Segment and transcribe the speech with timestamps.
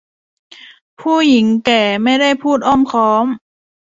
[1.01, 3.25] ผู้หญิงแก่ไม่ได้พูดอ้อมค้อม